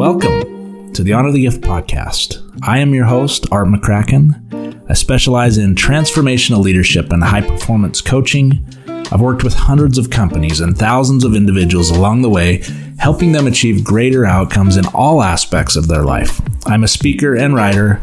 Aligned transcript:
Welcome 0.00 0.94
to 0.94 1.02
the 1.02 1.12
Honor 1.12 1.30
the 1.30 1.42
Gift 1.42 1.60
podcast. 1.60 2.42
I 2.62 2.78
am 2.78 2.94
your 2.94 3.04
host, 3.04 3.46
Art 3.52 3.68
McCracken. 3.68 4.88
I 4.88 4.94
specialize 4.94 5.58
in 5.58 5.74
transformational 5.74 6.62
leadership 6.62 7.12
and 7.12 7.22
high 7.22 7.42
performance 7.42 8.00
coaching. 8.00 8.64
I've 8.88 9.20
worked 9.20 9.44
with 9.44 9.52
hundreds 9.52 9.98
of 9.98 10.08
companies 10.08 10.60
and 10.60 10.74
thousands 10.74 11.22
of 11.22 11.34
individuals 11.34 11.90
along 11.90 12.22
the 12.22 12.30
way, 12.30 12.62
helping 12.98 13.32
them 13.32 13.46
achieve 13.46 13.84
greater 13.84 14.24
outcomes 14.24 14.78
in 14.78 14.86
all 14.94 15.22
aspects 15.22 15.76
of 15.76 15.86
their 15.86 16.02
life. 16.02 16.40
I'm 16.66 16.82
a 16.82 16.88
speaker 16.88 17.36
and 17.36 17.54
writer, 17.54 18.00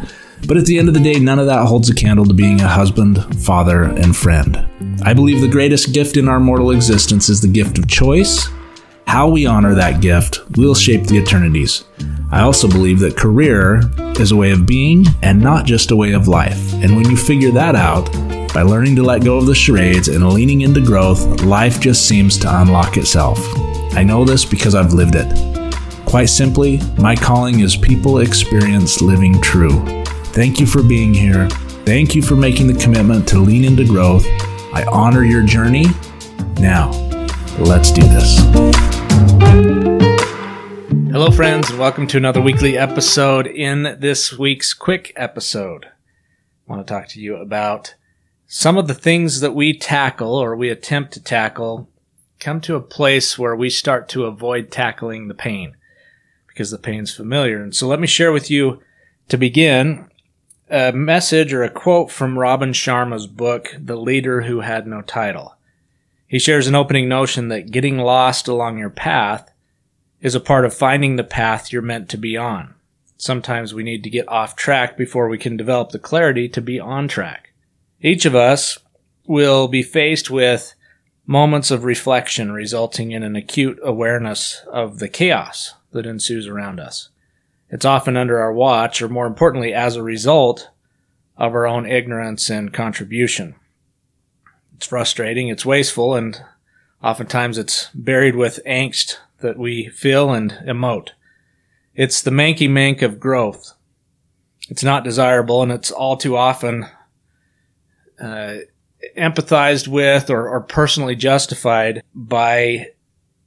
but 0.47 0.57
at 0.57 0.67
the 0.67 0.77
end 0.77 0.89
of 0.89 0.93
the 0.93 0.99
day, 0.99 1.17
none 1.17 1.39
of 1.39 1.47
that 1.47 1.65
holds 1.65 1.89
a 1.89 1.95
candle 1.95 2.25
to 2.25 2.33
being 2.35 2.61
a 2.61 2.67
husband, 2.67 3.43
father, 3.43 3.81
and 3.81 4.15
friend. 4.15 4.67
I 5.01 5.15
believe 5.15 5.41
the 5.41 5.47
greatest 5.47 5.95
gift 5.95 6.15
in 6.15 6.29
our 6.29 6.39
mortal 6.39 6.69
existence 6.69 7.27
is 7.27 7.41
the 7.41 7.47
gift 7.47 7.79
of 7.79 7.87
choice 7.87 8.49
how 9.07 9.29
we 9.29 9.45
honor 9.45 9.73
that 9.73 10.01
gift 10.01 10.41
will 10.57 10.75
shape 10.75 11.07
the 11.07 11.17
eternities. 11.17 11.85
I 12.29 12.41
also 12.41 12.67
believe 12.67 12.99
that 12.99 13.15
career 13.15 13.81
is 14.19 14.31
a 14.31 14.35
way 14.35 14.51
of 14.51 14.67
being 14.67 15.05
and 15.23 15.41
not 15.41 15.65
just 15.65 15.91
a 15.91 15.95
way 15.95 16.11
of 16.11 16.27
life. 16.27 16.73
And 16.75 16.95
when 16.95 17.09
you 17.09 17.15
figure 17.15 17.51
that 17.51 17.73
out, 17.73 18.11
by 18.53 18.63
learning 18.63 18.97
to 18.97 19.03
let 19.03 19.23
go 19.23 19.37
of 19.37 19.45
the 19.45 19.55
charades 19.55 20.09
and 20.09 20.27
leaning 20.27 20.61
into 20.61 20.81
growth, 20.81 21.41
life 21.43 21.79
just 21.79 22.07
seems 22.07 22.37
to 22.39 22.61
unlock 22.61 22.97
itself. 22.97 23.39
I 23.93 24.03
know 24.03 24.25
this 24.25 24.43
because 24.43 24.75
I've 24.75 24.93
lived 24.93 25.15
it. 25.15 25.73
Quite 26.05 26.25
simply, 26.25 26.81
my 26.97 27.15
calling 27.15 27.61
is 27.61 27.77
people 27.77 28.19
experience 28.19 29.01
living 29.01 29.39
true. 29.41 29.79
Thank 30.33 30.59
you 30.59 30.65
for 30.65 30.83
being 30.83 31.13
here. 31.13 31.47
Thank 31.85 32.13
you 32.13 32.21
for 32.21 32.35
making 32.35 32.67
the 32.67 32.79
commitment 32.79 33.27
to 33.29 33.39
lean 33.39 33.63
into 33.63 33.85
growth. 33.85 34.25
I 34.73 34.85
honor 34.91 35.23
your 35.23 35.43
journey. 35.43 35.85
Now, 36.59 36.91
let's 37.59 37.91
do 37.91 38.01
this. 38.01 38.96
Hello, 41.11 41.31
friends, 41.31 41.69
and 41.69 41.79
welcome 41.79 42.05
to 42.07 42.17
another 42.17 42.41
weekly 42.41 42.77
episode. 42.77 43.47
In 43.47 43.97
this 43.99 44.37
week's 44.37 44.73
quick 44.73 45.13
episode, 45.15 45.85
I 45.85 45.91
want 46.71 46.85
to 46.85 46.93
talk 46.93 47.07
to 47.09 47.19
you 47.19 47.35
about 47.37 47.95
some 48.45 48.77
of 48.77 48.87
the 48.87 48.93
things 48.93 49.39
that 49.41 49.55
we 49.55 49.77
tackle 49.77 50.35
or 50.35 50.55
we 50.55 50.69
attempt 50.69 51.13
to 51.13 51.23
tackle 51.23 51.89
come 52.39 52.61
to 52.61 52.75
a 52.75 52.81
place 52.81 53.37
where 53.37 53.55
we 53.55 53.69
start 53.69 54.07
to 54.09 54.25
avoid 54.25 54.71
tackling 54.71 55.27
the 55.27 55.33
pain 55.33 55.75
because 56.47 56.71
the 56.71 56.77
pain's 56.77 57.13
familiar. 57.13 57.61
And 57.61 57.75
so 57.75 57.87
let 57.87 57.99
me 57.99 58.07
share 58.07 58.31
with 58.31 58.49
you 58.49 58.81
to 59.27 59.37
begin 59.37 60.09
a 60.69 60.91
message 60.91 61.51
or 61.51 61.63
a 61.63 61.69
quote 61.69 62.11
from 62.11 62.37
Robin 62.37 62.73
Sharma's 62.73 63.27
book, 63.27 63.75
The 63.79 63.97
Leader 63.97 64.43
Who 64.43 64.61
Had 64.61 64.87
No 64.87 65.01
Title. 65.01 65.56
He 66.27 66.39
shares 66.39 66.67
an 66.67 66.75
opening 66.75 67.07
notion 67.07 67.47
that 67.47 67.71
getting 67.71 67.97
lost 67.97 68.47
along 68.47 68.77
your 68.77 68.89
path 68.89 69.51
is 70.21 70.35
a 70.35 70.41
part 70.41 70.65
of 70.65 70.73
finding 70.73 71.15
the 71.15 71.23
path 71.23 71.71
you're 71.71 71.81
meant 71.81 72.09
to 72.09 72.17
be 72.17 72.35
on. 72.35 72.75
Sometimes 73.17 73.73
we 73.73 73.83
need 73.83 74.03
to 74.03 74.09
get 74.09 74.27
off 74.27 74.55
track 74.55 74.97
before 74.97 75.29
we 75.29 75.37
can 75.37 75.57
develop 75.57 75.91
the 75.91 75.99
clarity 75.99 76.49
to 76.49 76.61
be 76.61 76.79
on 76.79 77.07
track. 77.07 77.53
Each 78.01 78.25
of 78.25 78.35
us 78.35 78.77
will 79.25 79.67
be 79.67 79.81
faced 79.81 80.29
with 80.29 80.75
moments 81.25 81.71
of 81.71 81.83
reflection 81.83 82.51
resulting 82.51 83.11
in 83.11 83.23
an 83.23 83.35
acute 83.35 83.79
awareness 83.81 84.63
of 84.71 84.99
the 84.99 85.09
chaos 85.09 85.73
that 85.91 86.05
ensues 86.05 86.47
around 86.47 86.79
us. 86.79 87.09
It's 87.69 87.85
often 87.85 88.15
under 88.15 88.39
our 88.39 88.53
watch, 88.53 89.01
or 89.01 89.09
more 89.09 89.27
importantly, 89.27 89.73
as 89.73 89.95
a 89.95 90.03
result 90.03 90.69
of 91.37 91.53
our 91.53 91.67
own 91.67 91.85
ignorance 91.85 92.49
and 92.49 92.73
contribution. 92.73 93.55
It's 94.77 94.85
frustrating, 94.85 95.47
it's 95.47 95.65
wasteful, 95.65 96.13
and 96.13 96.39
oftentimes 97.03 97.57
it's 97.57 97.89
buried 97.95 98.35
with 98.35 98.59
angst 98.65 99.17
that 99.39 99.57
we 99.57 99.89
feel 99.89 100.31
and 100.31 100.51
emote. 100.65 101.09
It's 101.95 102.21
the 102.21 102.31
manky 102.31 102.69
mank 102.69 103.01
of 103.01 103.19
growth. 103.19 103.73
It's 104.69 104.83
not 104.83 105.03
desirable 105.03 105.63
and 105.63 105.71
it's 105.71 105.89
all 105.89 106.15
too 106.15 106.37
often 106.37 106.85
uh, 108.21 108.57
empathized 109.17 109.87
with 109.87 110.29
or, 110.29 110.47
or, 110.47 110.61
personally 110.61 111.15
justified 111.15 112.03
by 112.13 112.87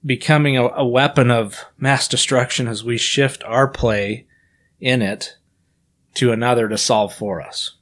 becoming 0.05 0.57
a, 0.57 0.69
a 0.69 0.87
weapon 0.87 1.31
of 1.31 1.65
mass 1.79 2.09
destruction 2.09 2.67
as 2.69 2.85
we 2.85 2.97
shift 2.97 3.43
our 3.45 3.69
play 3.69 4.27
in 4.81 5.03
it 5.03 5.37
to 6.15 6.33
another 6.33 6.69
to 6.69 6.79
solve 6.79 7.13
for 7.13 7.41
us. 7.41 7.77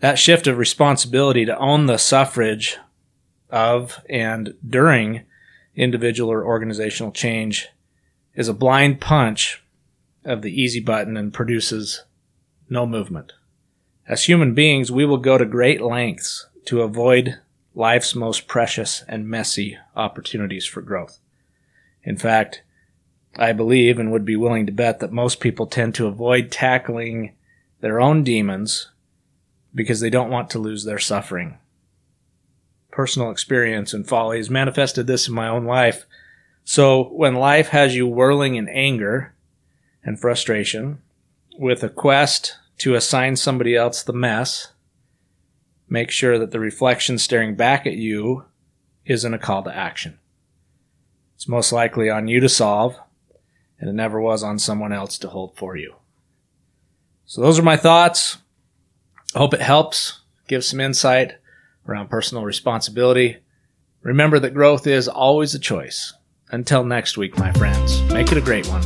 That 0.00 0.18
shift 0.18 0.46
of 0.46 0.58
responsibility 0.58 1.46
to 1.46 1.58
own 1.58 1.86
the 1.86 1.96
suffrage 1.96 2.78
of 3.50 4.00
and 4.08 4.54
during 4.68 5.22
individual 5.74 6.30
or 6.30 6.44
organizational 6.44 7.12
change 7.12 7.68
is 8.34 8.48
a 8.48 8.54
blind 8.54 9.00
punch 9.00 9.62
of 10.24 10.42
the 10.42 10.60
easy 10.60 10.80
button 10.80 11.16
and 11.16 11.32
produces 11.32 12.04
no 12.68 12.86
movement. 12.86 13.32
As 14.08 14.24
human 14.24 14.54
beings, 14.54 14.90
we 14.90 15.04
will 15.04 15.18
go 15.18 15.38
to 15.38 15.44
great 15.44 15.80
lengths 15.80 16.46
to 16.66 16.82
avoid 16.82 17.38
life's 17.74 18.14
most 18.14 18.46
precious 18.46 19.04
and 19.08 19.28
messy 19.28 19.78
opportunities 19.94 20.64
for 20.64 20.80
growth. 20.80 21.18
In 22.02 22.16
fact, 22.16 22.62
I 23.36 23.52
believe 23.52 23.98
and 23.98 24.10
would 24.10 24.24
be 24.24 24.36
willing 24.36 24.66
to 24.66 24.72
bet 24.72 25.00
that 25.00 25.12
most 25.12 25.40
people 25.40 25.66
tend 25.66 25.94
to 25.96 26.06
avoid 26.06 26.50
tackling 26.50 27.34
their 27.80 28.00
own 28.00 28.24
demons 28.24 28.90
because 29.74 30.00
they 30.00 30.10
don't 30.10 30.30
want 30.30 30.48
to 30.50 30.58
lose 30.58 30.84
their 30.84 30.98
suffering 30.98 31.58
personal 32.96 33.30
experience 33.30 33.92
and 33.92 34.08
folly 34.08 34.38
has 34.38 34.48
manifested 34.48 35.06
this 35.06 35.28
in 35.28 35.34
my 35.34 35.46
own 35.46 35.66
life. 35.66 36.06
So 36.64 37.04
when 37.10 37.34
life 37.34 37.68
has 37.68 37.94
you 37.94 38.06
whirling 38.06 38.54
in 38.54 38.70
anger 38.70 39.34
and 40.02 40.18
frustration 40.18 41.02
with 41.58 41.84
a 41.84 41.90
quest 41.90 42.56
to 42.78 42.94
assign 42.94 43.36
somebody 43.36 43.76
else 43.76 44.02
the 44.02 44.14
mess, 44.14 44.72
make 45.90 46.10
sure 46.10 46.38
that 46.38 46.52
the 46.52 46.58
reflection 46.58 47.18
staring 47.18 47.54
back 47.54 47.86
at 47.86 47.92
you 47.92 48.46
isn't 49.04 49.34
a 49.34 49.38
call 49.38 49.62
to 49.64 49.76
action. 49.76 50.18
It's 51.34 51.46
most 51.46 51.72
likely 51.72 52.08
on 52.08 52.28
you 52.28 52.40
to 52.40 52.48
solve, 52.48 52.98
and 53.78 53.90
it 53.90 53.92
never 53.92 54.18
was 54.18 54.42
on 54.42 54.58
someone 54.58 54.94
else 54.94 55.18
to 55.18 55.28
hold 55.28 55.54
for 55.58 55.76
you. 55.76 55.96
So 57.26 57.42
those 57.42 57.58
are 57.58 57.62
my 57.62 57.76
thoughts. 57.76 58.38
I 59.34 59.38
hope 59.38 59.52
it 59.52 59.60
helps, 59.60 60.22
give 60.48 60.64
some 60.64 60.80
insight 60.80 61.34
around 61.88 62.08
personal 62.08 62.44
responsibility. 62.44 63.38
Remember 64.02 64.38
that 64.38 64.54
growth 64.54 64.86
is 64.86 65.08
always 65.08 65.54
a 65.54 65.58
choice. 65.58 66.12
Until 66.50 66.84
next 66.84 67.16
week, 67.18 67.38
my 67.38 67.52
friends, 67.52 68.00
make 68.12 68.30
it 68.30 68.38
a 68.38 68.40
great 68.40 68.66
one. 68.68 68.84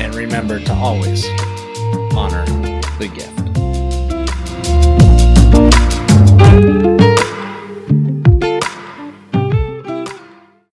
And 0.00 0.14
remember 0.14 0.60
to 0.60 0.72
always 0.74 1.26
honor 2.14 2.44
the 2.98 3.10
gift. 3.14 3.37